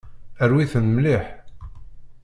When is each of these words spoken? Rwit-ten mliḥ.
Rwit-ten 0.49 0.85
mliḥ. 0.95 1.25